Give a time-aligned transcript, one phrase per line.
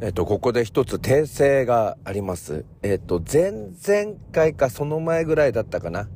[0.00, 2.64] えっと、ここで一つ訂正があります。
[2.84, 6.08] えっと、前々回かその前ぐらいだったかな。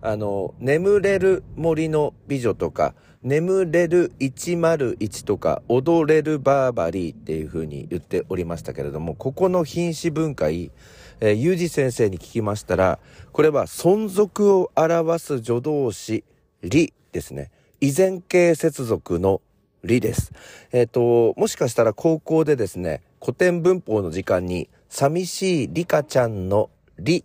[0.00, 10.72] あの、眠れる森の美女とか、眠れる101とか、踊れるバーバリーっていう風に言っておりましたけれども、ここの品詞分解、
[11.20, 12.98] えー、ゆうじ先生に聞きましたら、
[13.30, 16.24] これは存続を表す助動詞、
[16.64, 17.52] りですね。
[17.80, 19.42] 依然形接続の
[19.84, 20.32] りです。
[20.72, 27.24] えっ、と、もしかしたら高校でですね、古典文法の時間に、寂しいリカちゃんのり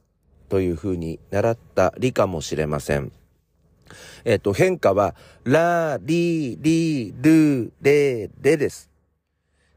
[0.49, 3.11] という風に習ったりかもしれません。
[4.25, 8.89] えっ、ー、と、変化は、ラ、リ、リ、ル、レ、レです。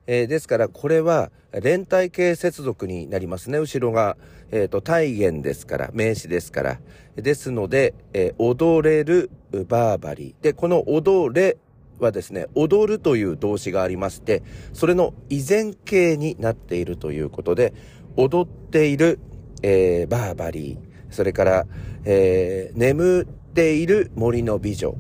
[0.07, 3.59] えー、ですから、これは、連帯形接続になりますね。
[3.59, 4.17] 後ろが、
[4.51, 6.81] えっ、ー、と、体言ですから、名詞ですから。
[7.17, 9.31] ですので、えー、踊れる、
[9.69, 10.45] バーバリー。
[10.45, 11.57] で、この踊れ
[11.99, 17.73] はですね、踊るという動詞がありまして、それの依然形になっているということで、
[18.17, 19.19] 踊っている、
[19.63, 21.67] えー、バーバリー、それから、
[22.05, 24.97] えー、眠っている森の美女、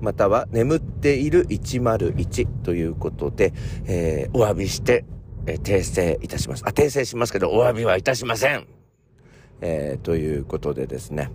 [0.00, 3.52] または眠っている101ということで、
[3.86, 5.04] えー、お詫びして、
[5.46, 6.62] え、訂正いたします。
[6.66, 8.66] あ、訂正しますけど、お詫びはいたしません。
[9.62, 11.30] えー、ということでですね。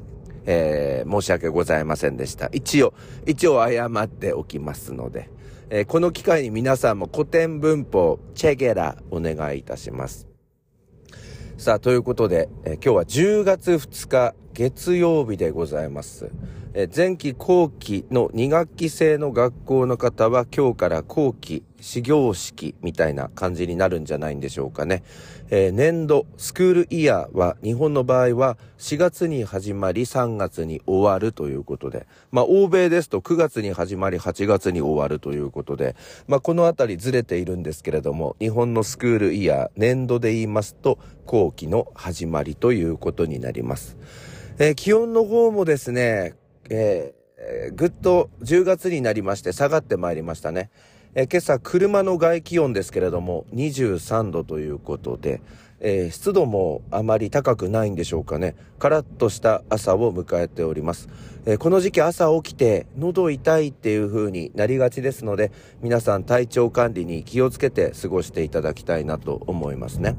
[0.46, 2.50] えー、申し訳ございませんでした。
[2.52, 2.94] 一応、
[3.26, 5.30] 一応謝っておきますので、
[5.70, 10.28] えー、この機会に皆さんも古典文法、チェゲラお願いいたします。
[11.58, 16.30] さあ、ということで、えー、今日は10月2日月曜日でございます。
[16.78, 25.02] え前期後期の2学期制の学校の方は今日から後期始業式みたいな感じになるんじゃないんでしょうかね。
[25.50, 35.96] えー、年度、スクールイヤーは日本の場合は4月に始まり3月に終わるということで、まあ欧米ですと9月に始まり8月に終わるということで、
[36.28, 43.96] まあこのあたりずれているんですけれども、日本のスクールイヤー、年度で言いますと後期の始まりということになります。
[44.60, 46.36] えー、気温の方もですね、
[46.70, 50.70] えー、ぐっと10月になりまして下がってまいりましたね。
[51.14, 55.42] えー、今朝車の外気温ですけれども23度ということで、
[55.80, 58.56] えー、湿度もあまり高くないんでしょうかね。
[58.80, 61.08] カラッとした朝を迎えております。
[61.46, 65.52] えー、この時期朝起きて喉痛いっていう風になりがちですので、
[65.82, 70.18] 皆さん体調管理に気をつけて過ごしていただきたいなと思いますね。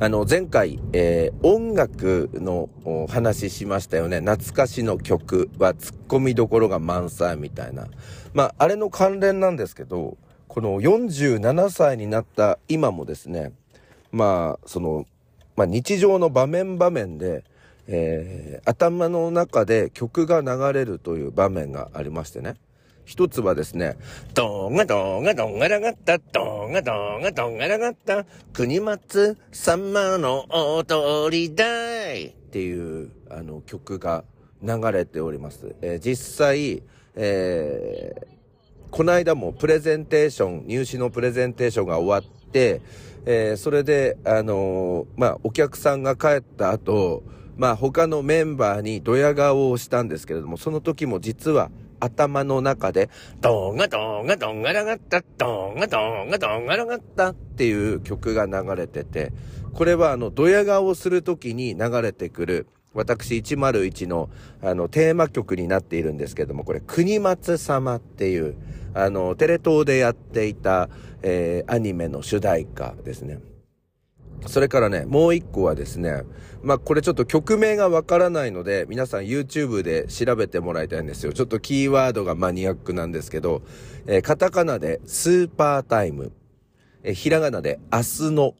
[0.00, 2.68] あの、前回、えー、音楽の
[3.08, 4.20] 話しましたよね。
[4.20, 7.86] 懐かしの曲は突っ込みどころが満載みたいな。
[8.32, 10.16] まあ、あれの関連なんですけど、
[10.48, 13.52] この47歳になった今もですね、
[14.12, 15.06] まあ、その、
[15.56, 17.44] まあ、日常の場面場面で、
[17.86, 22.56] えー、頭の中で曲が流れるという場面がありましてね。
[23.04, 23.96] 一つはですね、
[24.34, 34.24] ドンガドンガドンガラガッタ、ドンガドンガドンガラガッタ、国松様の踊り台っていうあの曲が
[34.62, 35.74] 流れております。
[35.82, 36.82] えー、実際、
[37.14, 38.26] えー、
[38.90, 42.80] この間もプレゼンテーション、入試のプレゼンテーションが終わって、
[43.26, 47.22] えー、それで、あの、まあ、お客さんが帰った後、
[47.56, 53.10] まあ、他のメンバーにドヤ顔をしたんですけれども、その時も実は、頭の中で、
[53.40, 59.32] ドンガドンガドンガラガッタ、ドンガドンガドンガラガッタっていう曲が流れてて、
[59.72, 64.30] これはあの、ドヤ顔をするときに流れてくる、私101の
[64.62, 68.54] あのテーマ曲になっているんですけども、これ国松様っていう、
[68.94, 70.88] あの、テレ東でやっていた、
[71.22, 73.40] えー、アニメの主題歌ですね。
[74.46, 76.22] それからね、もう一個はですね、
[76.62, 81.32] まあこれちょっと曲名がわからないので、皆さん YouTube で調べてもらいたいんですよ。
[81.32, 83.62] ちょっとキーワードがマニアックなんですけど、
[84.06, 86.32] えー、カタカナでスーパータイム、
[87.02, 88.54] えー、ひらがなで明日の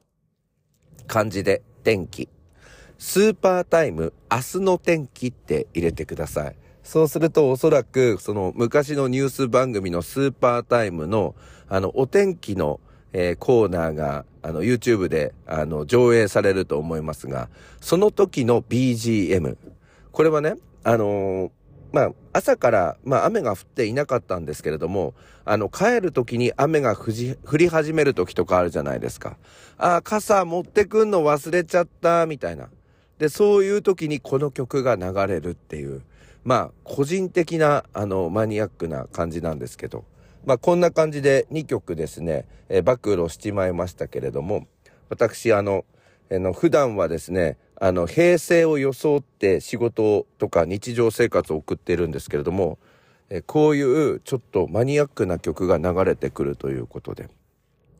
[1.06, 2.28] 漢字で天気、
[2.98, 6.56] スーパータイム明日の天気って入れてください。
[6.82, 11.34] そうするとおそらくその昔のニュース番組のスーパータイムの
[11.66, 12.78] あのお天気の
[13.16, 17.48] えー、コーナーが、あの、YouTube で、あの、上映されると思いますが、
[17.80, 19.56] その時の BGM。
[20.10, 21.50] これはね、あのー、
[21.92, 25.14] まあ、朝から、まあ、雨が降っていなかったんですけれども、
[25.44, 27.12] あの、帰る時に雨が降
[27.56, 29.36] り始める時とかあるじゃないですか。
[29.78, 32.68] ああ、傘持ってくんの忘れちゃった、みたいな。
[33.18, 36.02] で、そういう時にこの曲が流れるっていう、
[36.42, 40.04] まあ、個人的な、あの、マニアックな感じなんですけど、
[40.46, 44.66] まあ、こんな感じで2曲ですね、えー、暴露しちまいましたけれども、
[45.08, 45.84] 私、あの、
[46.30, 52.78] あの、普段はですね、あの、平成を装って仕事とか日常生活を送っているんですけれども、
[53.30, 57.28] えこういうちょっとマニアックな曲が流れてくるということで、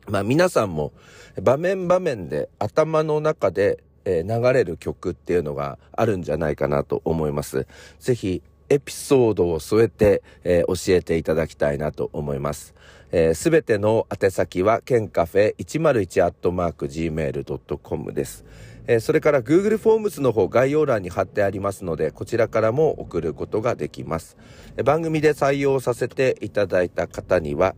[0.07, 0.93] まあ皆さんも
[1.41, 7.67] 場面場面で頭の中でえ流れる曲っていうのがあるんじゃないかなと思います。
[7.99, 12.65] ぜひエピソードを添えて、えー、教えていただきたいなと思います。
[12.65, 12.73] す、
[13.11, 18.45] えー、べ、ての宛先は、ケンカフェ101アットマーク gmail.com です。
[18.87, 24.37] えー、それから Google フォームズの方概要欄に貼ってありますので、こちらからも送ることができます。
[24.77, 27.75] えー、番組で採用させていただいた方には、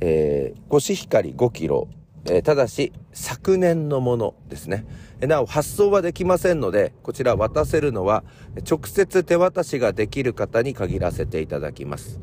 [0.00, 1.88] えー、コシヒカリ5キロ、
[2.26, 4.84] え、ただし昨年のものですね。
[5.20, 8.24] なお発送はできませんので、こちら渡せるのは
[8.68, 12.20] 直接手渡しができる方に限らせていただきます。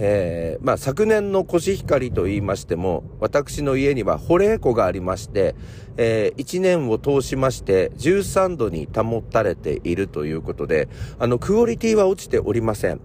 [0.00, 5.54] えー、まあ昨年のコシヒカリと言いましても、私の家には保冷庫がありまして、
[5.96, 13.00] えー、1年を通しまして13度に保たれているということで、あの、クオリティは落ちておりません。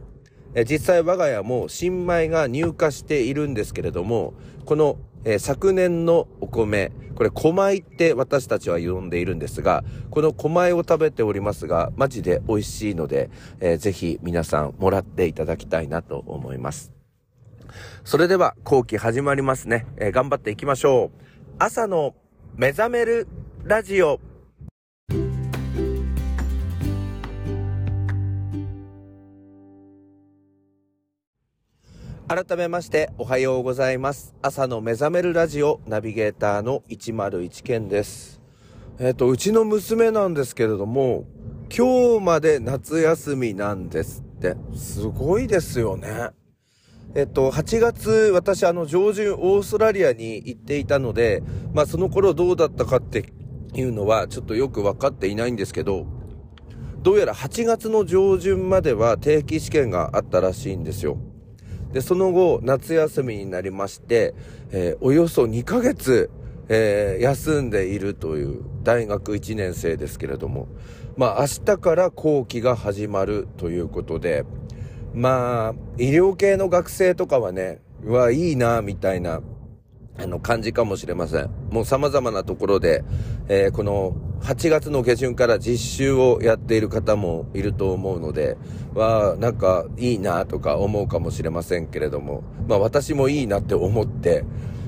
[0.56, 4.34] え実際我が家も新米が入荷しているんですけれども、
[4.66, 13.30] この、えー、昨年のお米、これ、小米って私たちは呼んでいるんですが、この小米を食べておりますが、マジで美味しいので、
[13.60, 16.92] えー、ぜひ皆さんもらっていただきたいなと思います。
[18.04, 19.86] それでは、後期始まりますね。
[19.98, 21.24] えー、頑張っていきましょう。
[21.60, 22.16] 朝の
[22.56, 23.28] 目覚める
[23.64, 24.20] ラジオ。
[32.36, 34.34] 改めましておはようございます。
[34.42, 38.42] 朝の目覚めるラジオナビゲーターの101健です。
[38.98, 41.26] えっ、ー、と、うちの娘なんですけれども、
[41.70, 44.56] 今日まで夏休みなんですって。
[44.76, 46.32] すごいですよね。
[47.14, 53.32] えっと、8月、私、あの、上旬、オーストラリアに行っていたので、まあ、その頃どうだったかって
[53.76, 56.08] いうのは、ちょっとよくわかっていないんですけど、
[57.04, 61.20] どうやら8月の上旬までは定期試験があったらしいんですよ。
[61.94, 64.34] で、その後、夏休みになりまして、
[64.72, 66.32] えー、およそ2ヶ月、
[66.68, 70.68] えー、休んでいるという大学1年生ですけれども、
[71.16, 74.44] まあ明日から後期が始まるということで、
[75.14, 79.42] まあ、医療系の学生とかはね、うわ、いいな、みたいな、
[80.18, 81.50] あの、感じかもしれません。
[81.70, 83.04] もう様々なところで、
[83.48, 88.58] えー、この8月の下旬から実習をやっている方もいると思うので、
[88.94, 94.44] は、なんかいいなとか思うかもしれませんけれども、まあ私もいいなって思って、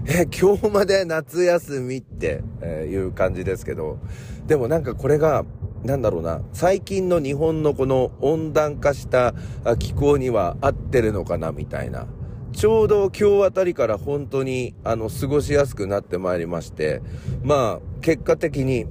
[0.08, 3.98] え、今日まで夏休みって、えいう感じですけど、
[4.46, 5.46] でもなんかこれが、
[5.86, 9.34] なんだろうな、最近の日本のこの温暖化した
[9.80, 12.08] 気候には合ってるのかなみたいな。
[12.52, 17.02] ちょうど今日あたりから本当にあの過ごしやすくなってまいりまして、
[17.42, 18.86] まあ結果的に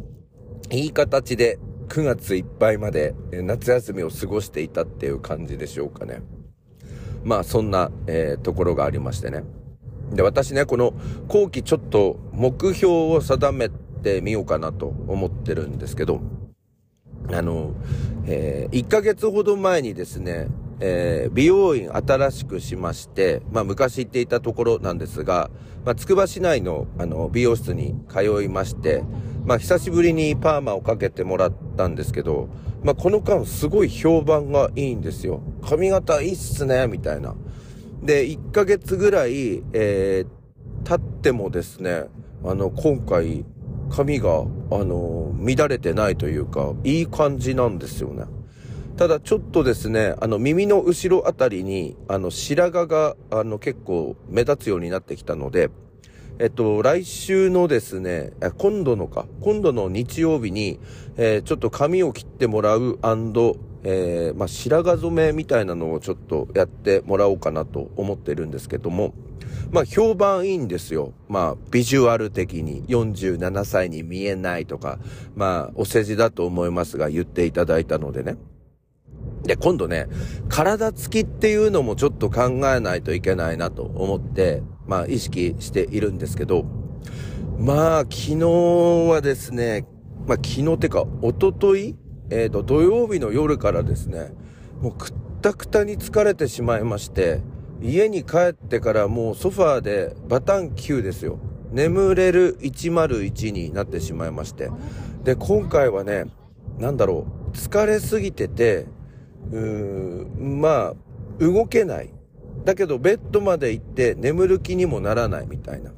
[0.70, 1.58] いい形で
[1.88, 6.22] 9月いっぱいまで夏休みを過ごしていたっていう感じでしょうかね。
[7.22, 9.44] まあそんな、えー、ところがありましてね。
[10.12, 10.94] で、私ね、この
[11.28, 16.20] 後期ちょっと目標を定めてみようかなと思ってるんですけど、
[17.32, 17.75] あの、
[18.26, 20.49] えー、1ヶ月ほど前にですね、
[20.81, 25.50] えー、美容院新しくしまして、まあ昔行っていたところなんですが、
[25.84, 29.02] まあつくば市内のあの美容室に通いまして、
[29.44, 32.49] まあ久しぶりにパーマをかけてもらったんですけど、
[32.82, 35.41] まあこの間すごい評判がいいんですよ。
[35.62, 37.35] 髪型いいっすね、みたいな。
[38.02, 42.05] で、1ヶ月ぐらい、えー、経ってもですね、
[42.44, 43.44] あの、今回、
[43.91, 48.24] 髪が、あの、乱れてないというか、いい感じなんですよね。
[48.96, 55.70] ただちょっとですね、あの耳の後ろあたりに、あの白髪が、あの結構目立つようになってきたので、
[56.41, 60.81] えっと、来週のですね、今度のか、今度の日曜日に、
[61.17, 62.98] えー、ちょっと髪を切ってもらう
[63.86, 69.14] えー、まあ、白髪染めみたいなのをちょっとやってもらおうかなと思ってるんですけども、
[69.70, 71.12] まあ、評判いいんですよ。
[71.29, 74.98] まあ、ビジュアル的に47歳に見えないとか、
[75.36, 78.36] まあ、お世辞だと思いますが言っていただいたのでね。
[79.44, 80.06] で、今度ね、
[80.48, 86.64] 体つきっていうのもちょっと考えないといけないなと思って、まあ意識しているんですけど、
[87.58, 88.36] まあ昨日
[89.10, 89.86] はですね、
[90.26, 91.96] まあ昨日ってか、おととい
[92.31, 94.32] えっ、ー、と、土曜日の夜からですね、
[94.81, 95.12] もうくっ
[95.43, 97.41] たくたに疲れてしまいまして、
[97.82, 101.38] 家に帰ってからもうソファーでバタン9ですよ。
[101.70, 104.70] 眠れる101になってしまいまして。
[105.22, 106.24] で、今回はね、
[106.79, 108.86] なんだろう、疲れすぎてて、
[109.50, 110.94] うーん、まあ、
[111.38, 112.10] 動けない。
[112.64, 115.92] だけど、ベッドまで行って眠る気にもならないみたいな。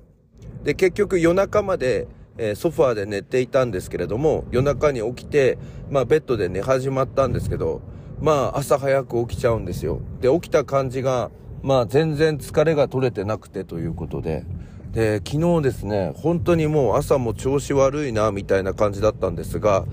[0.65, 2.09] で、結局夜中まで、
[2.39, 5.59] えー、ソファーで寝ていたんですけれども、夜中に起きて、
[5.91, 7.83] まあ、ベッドで寝始まったんですけど、
[8.21, 10.01] まあ、朝早く起きちゃうんですよ。
[10.21, 11.31] で、起きた感じが、
[11.63, 14.45] まあ、全然疲れが取れてなくてということで、
[14.93, 19.85] で、昨日ですね、本当にもう朝も調子悪いな、みたいな感じだったんですが、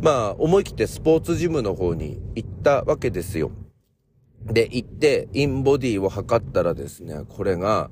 [0.00, 3.50] まあ、思い切ってスポーツジムの方に行ったわけですよ。
[4.46, 7.90] で、行って、インボディを測ったらですね、これが、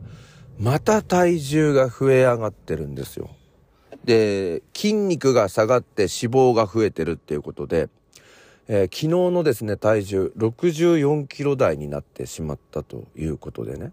[0.58, 3.30] また体重が増え上がってるんですよ。
[4.04, 7.88] で、筋肉が下がって脂肪が増えてるっていうことで、
[8.68, 13.92] えー、昨日のですね、体重64キロ台になってしまったということでね。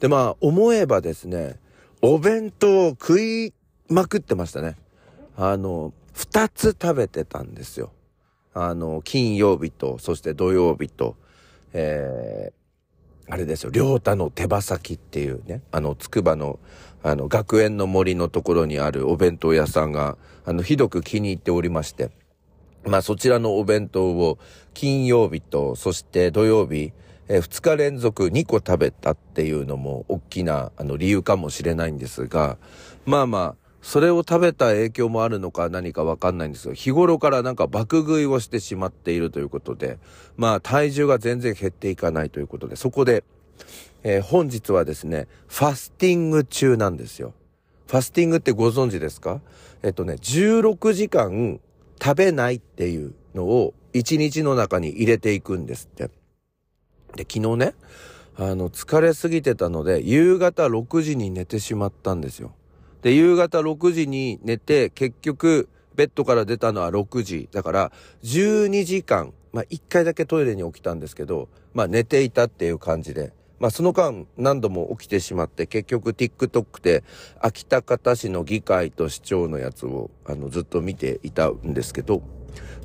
[0.00, 1.56] で、まあ、思えばですね、
[2.02, 3.52] お弁当を食い
[3.88, 4.76] まくってましたね。
[5.36, 7.92] あの、二つ食べてたんですよ。
[8.54, 11.16] あの、金曜日と、そして土曜日と、
[11.72, 16.58] えー、あれですよ、りょうたの手羽先っていうね、あの、つくばの、
[17.02, 22.10] あの、学園の森のところにあるお弁当屋さんが、あの、ひどく気に入っておりまして、
[22.84, 24.38] まあ、そちらのお弁当を
[24.72, 26.92] 金曜日と、そして土曜日、
[27.28, 32.56] えー、2日連続2個食べたっていうのも大きなあの理由かもしれないんですが、
[33.04, 39.98] まあまあ、それを食べた影響もあるのか何かわかんないんですが、日頃からなんか爆食いをしてしまっているということで、
[40.36, 43.24] まあ体重が全然減っていかないということで、そこで、
[44.02, 47.32] えー、本日はですね、ファスティング中なんですよ。
[47.86, 49.40] ファスティングってご存知ですか？
[49.82, 51.58] えっとね、16時間
[51.98, 56.10] 食べないっていうのを1日の中に入れていくんですって。
[57.16, 57.74] で、昨日ね、
[58.36, 62.52] あの、疲れすぎてたので、夕方6時に寝てしまったんですよ。
[63.02, 67.48] で、夕方6時に寝て、結局、ベッドから出たのは6時。
[67.52, 73.32] だから、12時間、まあ、1回だけトイレに起きたんですけど、まあ、寝ていたっていう感じで。
[73.58, 77.02] まあ、その間、何度も起きてしまって、結局 TikTok で、
[77.40, 82.22] 秋田方市の議会と市長のやつを、あの、ずっと見ていたんですけど、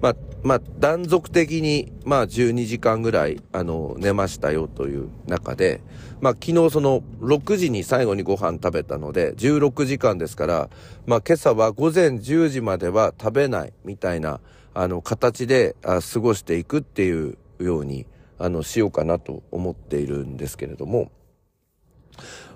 [0.02, 5.82] まあ、まあ、断続的に、まあ、12時間ぐらい、あの、寝ましたよという中で、
[6.20, 10.70] まあ、昨日その、6時に最後にご飯食べたので、16時間ですから、
[11.06, 14.40] まあ、今朝は午前10時までは食べないみたいな、
[14.74, 18.06] あの、形で、あ過ごしていくっていうように、
[18.40, 21.12] あの、しようかなと思っているんですけれども、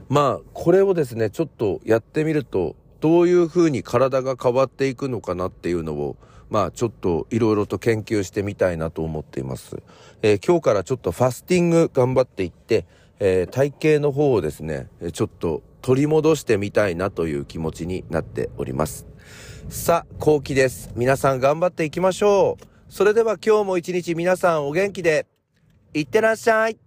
[0.09, 6.15] まあ、これをですね、ちょっとやってみると、どういうふうに体が変わっていくのかなっていうのを、
[6.49, 9.77] まあちょっといろいろと研究してみたいなと思っています。
[10.21, 12.85] えー、今日からちょっとファスティング頑張っていって、
[13.19, 19.05] えー、体型の方をですね、ちょっと取り戻してみたいなという気持ちになっております。
[19.69, 20.91] さあ、後期です。
[20.95, 22.65] 皆さん頑張っていきましょう。
[22.89, 25.25] それでは今日も一日皆さんお元気で、
[25.93, 26.77] いってらっしゃい。